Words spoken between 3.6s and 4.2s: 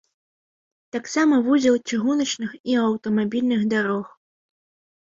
дарог.